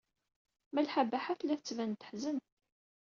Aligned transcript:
Malḥa 0.73 1.03
Baḥa 1.09 1.33
tella 1.39 1.55
tettban-d 1.59 1.97
teḥzen. 1.99 2.37